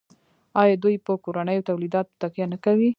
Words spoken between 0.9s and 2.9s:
په کورنیو تولیداتو تکیه نه کوي؟